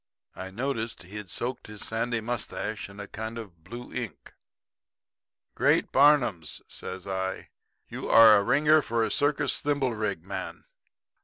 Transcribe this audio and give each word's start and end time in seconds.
I 0.35 0.49
noticed 0.49 1.03
he'd 1.03 1.29
soaked 1.29 1.67
his 1.67 1.85
sandy 1.85 2.21
mustache 2.21 2.89
in 2.89 2.99
a 2.99 3.07
kind 3.07 3.37
of 3.37 3.63
blue 3.63 3.93
ink. 3.93 4.33
"'Great 5.53 5.91
Barnums?' 5.91 6.63
says 6.67 7.05
I. 7.05 7.49
'You're 7.85 8.11
a 8.37 8.41
ringer 8.43 8.81
for 8.81 9.03
a 9.03 9.11
circus 9.11 9.61
thimblerig 9.61 10.23
man.' 10.23 10.65